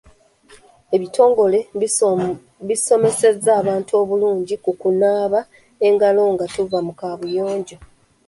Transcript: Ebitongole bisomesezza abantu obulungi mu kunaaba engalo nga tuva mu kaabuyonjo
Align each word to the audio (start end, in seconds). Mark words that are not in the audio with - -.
Ebitongole 0.95 1.59
bisomesezza 2.67 3.49
abantu 3.61 3.91
obulungi 4.01 4.55
mu 4.63 4.71
kunaaba 4.81 5.39
engalo 5.87 6.21
nga 6.33 6.45
tuva 6.53 6.79
mu 6.87 6.93
kaabuyonjo 6.99 7.77